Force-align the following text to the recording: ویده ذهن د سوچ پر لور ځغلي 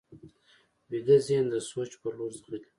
ویده 0.89 1.17
ذهن 1.27 1.45
د 1.49 1.55
سوچ 1.69 1.91
پر 2.01 2.11
لور 2.17 2.31
ځغلي 2.37 2.67